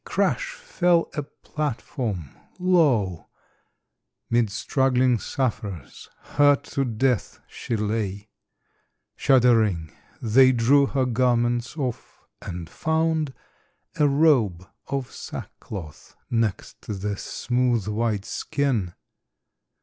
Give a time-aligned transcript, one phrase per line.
[0.03, 2.31] crash fell a platform!
[2.57, 3.29] Lo,
[4.31, 8.27] Mid struggling sufferers, hurt to death, she lay!
[9.15, 13.31] Shuddering, they drew her garments off and found
[13.99, 18.95] A robe of sackcloth next the smooth, white skin.